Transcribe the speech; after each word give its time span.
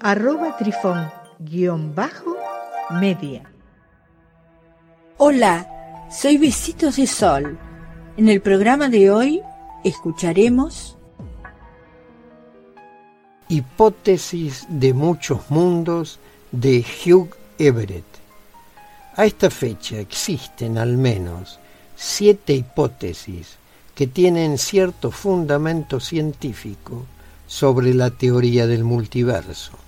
arroba 0.00 0.56
trifón-media. 0.56 3.42
Hola, 5.18 6.06
soy 6.10 6.38
Besitos 6.38 6.96
de 6.96 7.06
Sol. 7.06 7.58
En 8.16 8.28
el 8.28 8.40
programa 8.40 8.88
de 8.88 9.10
hoy 9.10 9.42
escucharemos 9.84 10.96
Hipótesis 13.48 14.66
de 14.68 14.92
muchos 14.92 15.50
mundos 15.50 16.18
de 16.50 16.84
Hugh 17.04 17.30
Everett. 17.58 18.04
A 19.14 19.24
esta 19.24 19.50
fecha 19.50 19.98
existen 19.98 20.78
al 20.78 20.96
menos 20.96 21.58
siete 21.94 22.54
hipótesis 22.54 23.56
que 23.94 24.06
tienen 24.06 24.58
cierto 24.58 25.10
fundamento 25.10 26.00
científico 26.00 27.06
sobre 27.46 27.94
la 27.94 28.10
teoría 28.10 28.66
del 28.66 28.84
multiverso. 28.84 29.85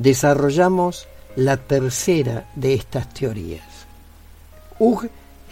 Desarrollamos 0.00 1.06
la 1.36 1.56
tercera 1.58 2.48
de 2.54 2.72
estas 2.72 3.12
teorías. 3.12 3.66
Hugh 4.78 5.10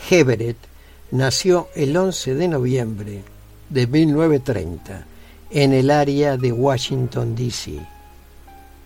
Everett 0.09 0.57
nació 1.11 1.69
el 1.75 1.95
11 1.95 2.35
de 2.35 2.49
noviembre 2.49 3.25
de 3.69 3.87
1930 3.87 5.05
en 5.51 5.75
el 5.75 5.91
área 5.91 6.39
de 6.39 6.51
Washington, 6.51 7.37
D.C. 7.37 7.79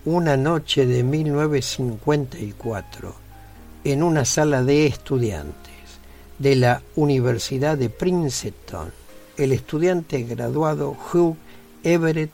Una 0.03 0.35
noche 0.35 0.85
de 0.85 1.01
1954, 1.01 3.15
en 3.85 4.03
una 4.03 4.25
sala 4.25 4.63
de 4.63 4.85
estudiantes 4.85 5.55
de 6.39 6.57
la 6.57 6.81
Universidad 6.97 7.77
de 7.77 7.89
Princeton, 7.89 8.91
el 9.37 9.53
estudiante 9.53 10.23
graduado 10.23 10.97
Hugh 11.13 11.37
Everett 11.85 12.33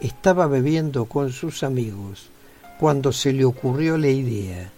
estaba 0.00 0.46
bebiendo 0.46 1.04
con 1.04 1.32
sus 1.32 1.64
amigos 1.64 2.32
cuando 2.78 3.12
se 3.12 3.32
le 3.32 3.44
ocurrió 3.44 3.96
la 3.96 4.08
idea 4.08 4.70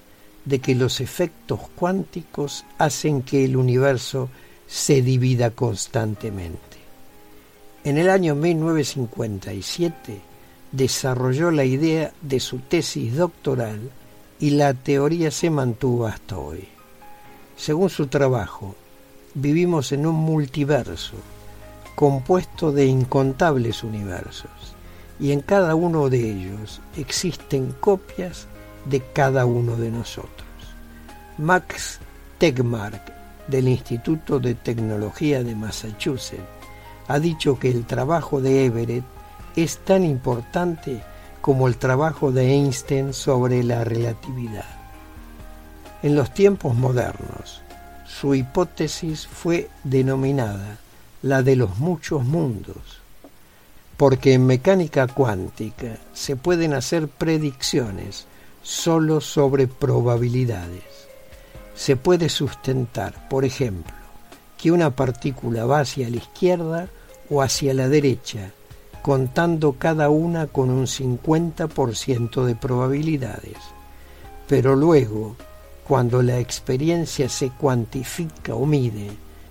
de 0.44 0.58
que 0.58 0.74
los 0.74 1.00
efectos 1.00 1.60
cuánticos 1.74 2.64
hacen 2.78 3.22
que 3.22 3.44
el 3.44 3.56
universo 3.56 4.28
se 4.66 5.02
divida 5.02 5.50
constantemente. 5.50 6.78
En 7.82 7.98
el 7.98 8.10
año 8.10 8.34
1957 8.34 10.20
desarrolló 10.72 11.50
la 11.50 11.64
idea 11.64 12.12
de 12.20 12.40
su 12.40 12.58
tesis 12.58 13.14
doctoral 13.14 13.90
y 14.40 14.50
la 14.50 14.74
teoría 14.74 15.30
se 15.30 15.50
mantuvo 15.50 16.06
hasta 16.06 16.38
hoy. 16.38 16.68
Según 17.56 17.88
su 17.88 18.08
trabajo, 18.08 18.74
vivimos 19.34 19.92
en 19.92 20.06
un 20.06 20.16
multiverso 20.16 21.16
compuesto 21.94 22.72
de 22.72 22.86
incontables 22.86 23.84
universos 23.84 24.74
y 25.20 25.32
en 25.32 25.40
cada 25.40 25.74
uno 25.74 26.08
de 26.08 26.30
ellos 26.30 26.80
existen 26.96 27.74
copias 27.80 28.46
de 28.84 29.00
cada 29.00 29.46
uno 29.46 29.76
de 29.76 29.90
nosotros. 29.90 30.48
Max 31.38 32.00
Tegmark 32.38 33.12
del 33.48 33.68
Instituto 33.68 34.38
de 34.38 34.54
Tecnología 34.54 35.42
de 35.42 35.54
Massachusetts 35.54 36.42
ha 37.08 37.18
dicho 37.18 37.58
que 37.58 37.70
el 37.70 37.84
trabajo 37.84 38.40
de 38.40 38.66
Everett 38.66 39.04
es 39.56 39.78
tan 39.78 40.04
importante 40.04 41.02
como 41.40 41.68
el 41.68 41.76
trabajo 41.76 42.32
de 42.32 42.52
Einstein 42.52 43.12
sobre 43.12 43.62
la 43.62 43.84
relatividad. 43.84 44.64
En 46.02 46.14
los 46.14 46.32
tiempos 46.32 46.74
modernos, 46.74 47.62
su 48.06 48.34
hipótesis 48.34 49.26
fue 49.26 49.68
denominada 49.84 50.78
la 51.22 51.42
de 51.42 51.56
los 51.56 51.78
muchos 51.78 52.24
mundos, 52.24 53.03
porque 53.96 54.34
en 54.34 54.46
mecánica 54.46 55.06
cuántica 55.06 55.98
se 56.12 56.36
pueden 56.36 56.74
hacer 56.74 57.08
predicciones 57.08 58.26
solo 58.62 59.20
sobre 59.20 59.68
probabilidades. 59.68 60.82
Se 61.74 61.96
puede 61.96 62.28
sustentar, 62.28 63.28
por 63.28 63.44
ejemplo, 63.44 63.94
que 64.58 64.72
una 64.72 64.90
partícula 64.90 65.64
va 65.66 65.80
hacia 65.80 66.08
la 66.08 66.16
izquierda 66.16 66.88
o 67.30 67.42
hacia 67.42 67.74
la 67.74 67.88
derecha, 67.88 68.50
contando 69.02 69.74
cada 69.74 70.08
una 70.08 70.46
con 70.46 70.70
un 70.70 70.86
50% 70.86 72.44
de 72.44 72.56
probabilidades. 72.56 73.58
Pero 74.48 74.76
luego, 74.76 75.36
cuando 75.86 76.22
la 76.22 76.38
experiencia 76.38 77.28
se 77.28 77.50
cuantifica 77.50 78.54
o 78.54 78.66
mide, 78.66 79.10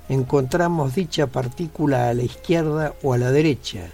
encontramos 0.09 0.95
dicha 0.95 1.27
partícula 1.27 2.09
a 2.09 2.13
la 2.13 2.23
izquierda 2.23 2.93
o 3.03 3.13
a 3.13 3.17
la 3.17 3.31
derecha, 3.31 3.89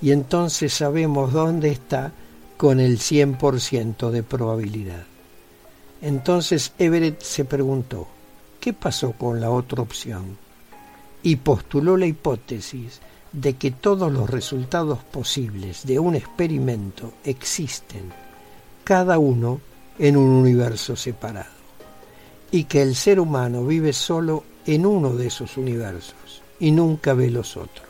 y 0.00 0.12
entonces 0.12 0.72
sabemos 0.72 1.32
dónde 1.32 1.70
está 1.70 2.12
con 2.56 2.80
el 2.80 2.98
100% 2.98 4.10
de 4.10 4.22
probabilidad. 4.22 5.04
Entonces 6.00 6.72
Everett 6.78 7.22
se 7.22 7.44
preguntó, 7.44 8.06
¿qué 8.60 8.72
pasó 8.72 9.12
con 9.12 9.40
la 9.40 9.50
otra 9.50 9.82
opción? 9.82 10.36
Y 11.22 11.36
postuló 11.36 11.96
la 11.96 12.06
hipótesis 12.06 13.00
de 13.32 13.56
que 13.56 13.72
todos 13.72 14.12
los 14.12 14.30
resultados 14.30 15.00
posibles 15.04 15.84
de 15.86 15.98
un 15.98 16.14
experimento 16.14 17.14
existen, 17.24 18.12
cada 18.84 19.18
uno 19.18 19.60
en 19.98 20.16
un 20.16 20.28
universo 20.28 20.96
separado 20.96 21.58
y 22.50 22.64
que 22.64 22.82
el 22.82 22.94
ser 22.94 23.20
humano 23.20 23.64
vive 23.64 23.92
solo 23.92 24.44
en 24.64 24.86
uno 24.86 25.14
de 25.14 25.26
esos 25.26 25.56
universos 25.56 26.42
y 26.60 26.70
nunca 26.70 27.14
ve 27.14 27.30
los 27.30 27.56
otros. 27.56 27.87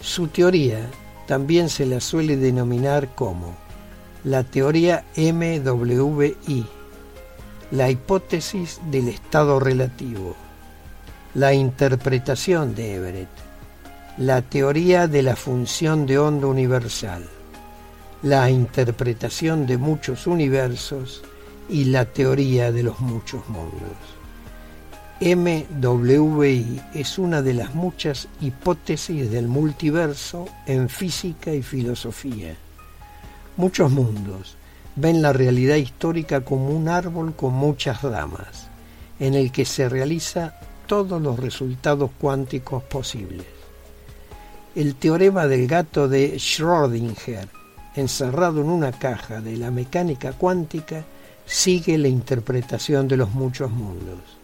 Su 0.00 0.28
teoría 0.28 0.88
también 1.26 1.68
se 1.68 1.84
la 1.84 2.00
suele 2.00 2.36
denominar 2.36 3.14
como 3.14 3.54
la 4.24 4.44
teoría 4.44 5.04
MWI, 5.16 6.66
la 7.70 7.90
hipótesis 7.90 8.80
del 8.90 9.08
estado 9.08 9.60
relativo, 9.60 10.34
la 11.34 11.52
interpretación 11.52 12.74
de 12.74 12.94
Everett, 12.94 13.28
la 14.16 14.42
teoría 14.42 15.06
de 15.06 15.22
la 15.22 15.36
función 15.36 16.06
de 16.06 16.18
onda 16.18 16.46
universal, 16.46 17.24
la 18.22 18.50
interpretación 18.50 19.66
de 19.66 19.76
muchos 19.76 20.26
universos 20.26 21.22
y 21.68 21.84
la 21.84 22.06
teoría 22.06 22.72
de 22.72 22.82
los 22.82 23.00
muchos 23.00 23.46
mundos. 23.48 24.19
MWI 25.20 26.80
es 26.94 27.18
una 27.18 27.42
de 27.42 27.52
las 27.52 27.74
muchas 27.74 28.26
hipótesis 28.40 29.30
del 29.30 29.48
multiverso 29.48 30.48
en 30.66 30.88
física 30.88 31.52
y 31.52 31.62
filosofía. 31.62 32.56
Muchos 33.58 33.90
mundos 33.90 34.56
ven 34.96 35.20
la 35.20 35.34
realidad 35.34 35.76
histórica 35.76 36.40
como 36.40 36.70
un 36.70 36.88
árbol 36.88 37.36
con 37.36 37.52
muchas 37.52 38.00
ramas, 38.00 38.68
en 39.18 39.34
el 39.34 39.52
que 39.52 39.66
se 39.66 39.90
realiza 39.90 40.58
todos 40.86 41.20
los 41.20 41.38
resultados 41.38 42.10
cuánticos 42.18 42.82
posibles. 42.84 43.46
El 44.74 44.94
teorema 44.94 45.46
del 45.46 45.66
gato 45.66 46.08
de 46.08 46.36
Schrödinger, 46.36 47.46
encerrado 47.94 48.62
en 48.62 48.70
una 48.70 48.92
caja 48.92 49.42
de 49.42 49.58
la 49.58 49.70
mecánica 49.70 50.32
cuántica, 50.32 51.04
sigue 51.44 51.98
la 51.98 52.08
interpretación 52.08 53.06
de 53.06 53.18
los 53.18 53.34
muchos 53.34 53.70
mundos. 53.70 54.39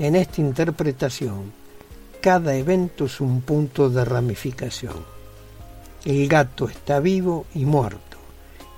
En 0.00 0.16
esta 0.16 0.40
interpretación, 0.40 1.52
cada 2.22 2.54
evento 2.54 3.04
es 3.04 3.20
un 3.20 3.42
punto 3.42 3.90
de 3.90 4.02
ramificación. 4.02 4.94
El 6.06 6.26
gato 6.26 6.70
está 6.70 7.00
vivo 7.00 7.44
y 7.54 7.66
muerto, 7.66 8.16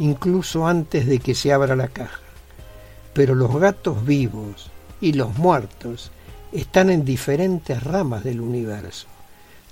incluso 0.00 0.66
antes 0.66 1.06
de 1.06 1.20
que 1.20 1.36
se 1.36 1.52
abra 1.52 1.76
la 1.76 1.86
caja. 1.86 2.18
Pero 3.14 3.36
los 3.36 3.54
gatos 3.54 4.04
vivos 4.04 4.68
y 5.00 5.12
los 5.12 5.38
muertos 5.38 6.10
están 6.50 6.90
en 6.90 7.04
diferentes 7.04 7.80
ramas 7.84 8.24
del 8.24 8.40
universo, 8.40 9.06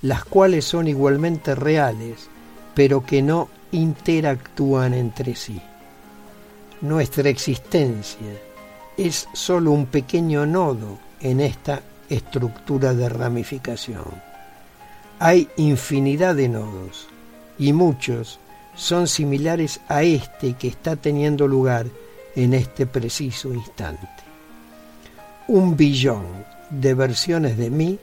las 0.03 0.23
cuales 0.23 0.63
son 0.63 0.87
igualmente 0.87 1.53
reales, 1.53 2.29
pero 2.73 3.05
que 3.05 3.21
no 3.21 3.49
interactúan 3.73 4.93
entre 4.93 5.35
sí. 5.35 5.61
Nuestra 6.79 7.27
existencia 7.27 8.39
es 8.95 9.27
solo 9.33 9.71
un 9.71 9.87
pequeño 9.87 10.45
nodo 10.45 11.10
en 11.21 11.39
esta 11.39 11.81
estructura 12.09 12.93
de 12.93 13.09
ramificación. 13.09 14.05
Hay 15.19 15.49
infinidad 15.57 16.35
de 16.35 16.49
nodos 16.49 17.07
y 17.57 17.73
muchos 17.73 18.39
son 18.75 19.07
similares 19.07 19.79
a 19.87 20.03
este 20.03 20.53
que 20.53 20.67
está 20.67 20.95
teniendo 20.95 21.47
lugar 21.47 21.87
en 22.35 22.53
este 22.53 22.85
preciso 22.85 23.53
instante. 23.53 24.07
Un 25.47 25.75
billón 25.75 26.25
de 26.69 26.93
versiones 26.93 27.57
de 27.57 27.69
mí 27.69 27.99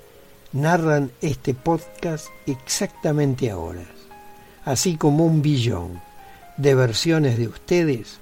narran 0.53 1.11
este 1.21 1.55
podcast 1.55 2.27
exactamente 2.47 3.51
ahora, 3.51 3.85
así 4.65 4.97
como 4.97 5.25
un 5.25 5.43
billón 5.43 6.01
de 6.57 6.75
versiones 6.75 7.39
de 7.39 7.49
ustedes 7.49 8.19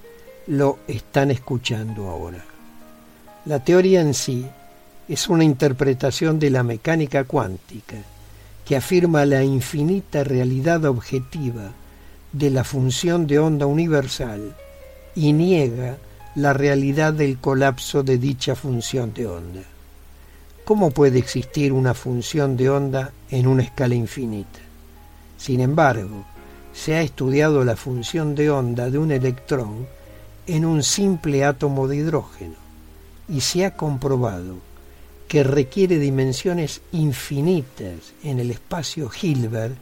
lo 0.46 0.78
están 0.86 1.30
escuchando 1.30 2.08
ahora. 2.08 2.44
La 3.44 3.62
teoría 3.64 4.00
en 4.00 4.14
sí 4.14 4.46
es 5.08 5.28
una 5.28 5.44
interpretación 5.44 6.38
de 6.38 6.50
la 6.50 6.62
mecánica 6.62 7.24
cuántica 7.24 7.96
que 8.64 8.76
afirma 8.76 9.24
la 9.24 9.44
infinita 9.44 10.24
realidad 10.24 10.84
objetiva 10.84 11.70
de 12.32 12.50
la 12.50 12.64
función 12.64 13.26
de 13.28 13.38
onda 13.38 13.66
universal 13.66 14.56
y 15.14 15.32
niega 15.32 15.98
la 16.34 16.52
realidad 16.52 17.12
del 17.12 17.38
colapso 17.38 18.02
de 18.02 18.18
dicha 18.18 18.56
función 18.56 19.14
de 19.14 19.26
onda. 19.28 19.62
¿Cómo 20.64 20.90
puede 20.90 21.20
existir 21.20 21.72
una 21.72 21.94
función 21.94 22.56
de 22.56 22.68
onda 22.68 23.12
en 23.30 23.46
una 23.46 23.62
escala 23.62 23.94
infinita? 23.94 24.58
Sin 25.38 25.60
embargo, 25.60 26.24
se 26.74 26.96
ha 26.96 27.02
estudiado 27.02 27.64
la 27.64 27.76
función 27.76 28.34
de 28.34 28.50
onda 28.50 28.90
de 28.90 28.98
un 28.98 29.12
electrón 29.12 29.86
en 30.48 30.64
un 30.64 30.82
simple 30.82 31.44
átomo 31.44 31.86
de 31.86 31.96
hidrógeno 31.96 32.56
y 33.28 33.40
se 33.40 33.64
ha 33.64 33.76
comprobado 33.76 34.65
que 35.28 35.42
requiere 35.42 35.98
dimensiones 35.98 36.80
infinitas 36.92 38.14
en 38.22 38.38
el 38.38 38.50
espacio 38.50 39.10
Hilbert 39.20 39.76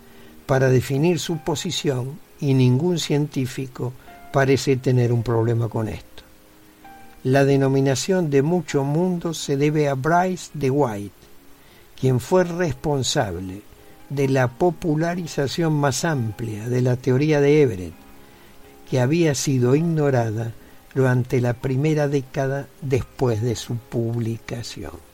para 0.47 0.69
definir 0.69 1.19
su 1.19 1.39
posición 1.39 2.19
y 2.41 2.55
ningún 2.55 2.99
científico 2.99 3.93
parece 4.33 4.77
tener 4.77 5.13
un 5.13 5.23
problema 5.23 5.69
con 5.69 5.89
esto. 5.89 6.23
La 7.25 7.45
denominación 7.45 8.31
de 8.31 8.43
mucho 8.43 8.85
mundo 8.85 9.33
se 9.33 9.57
debe 9.57 9.89
a 9.89 9.95
Bryce 9.95 10.51
de 10.55 10.71
White, 10.71 11.15
quien 11.99 12.21
fue 12.21 12.45
responsable 12.45 13.63
de 14.11 14.29
la 14.29 14.49
popularización 14.49 15.73
más 15.73 16.05
amplia 16.05 16.69
de 16.69 16.83
la 16.83 16.97
teoría 16.97 17.41
de 17.41 17.63
Everett, 17.63 17.95
que 18.91 19.01
había 19.01 19.35
sido 19.35 19.75
ignorada 19.75 20.53
durante 20.95 21.41
la 21.41 21.55
primera 21.55 22.09
década 22.09 22.69
después 22.83 23.41
de 23.41 23.57
su 23.57 23.77
publicación. 23.77 25.14